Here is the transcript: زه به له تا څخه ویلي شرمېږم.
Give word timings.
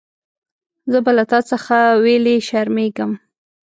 زه 0.91 0.99
به 1.05 1.11
له 1.17 1.23
تا 1.31 1.39
څخه 1.51 1.77
ویلي 2.03 2.37
شرمېږم. 2.47 3.11